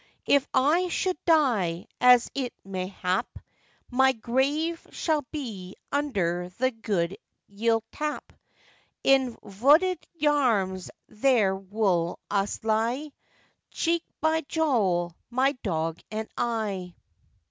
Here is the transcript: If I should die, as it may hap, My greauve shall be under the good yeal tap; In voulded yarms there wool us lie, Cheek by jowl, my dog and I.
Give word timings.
If 0.25 0.47
I 0.51 0.87
should 0.87 1.23
die, 1.25 1.85
as 1.99 2.31
it 2.33 2.55
may 2.65 2.87
hap, 2.87 3.37
My 3.91 4.13
greauve 4.13 4.87
shall 4.89 5.21
be 5.31 5.75
under 5.91 6.49
the 6.57 6.71
good 6.71 7.15
yeal 7.47 7.83
tap; 7.91 8.33
In 9.03 9.37
voulded 9.43 9.99
yarms 10.19 10.89
there 11.07 11.55
wool 11.55 12.17
us 12.31 12.63
lie, 12.63 13.11
Cheek 13.69 14.03
by 14.21 14.41
jowl, 14.41 15.15
my 15.29 15.51
dog 15.61 15.99
and 16.09 16.27
I. 16.35 16.95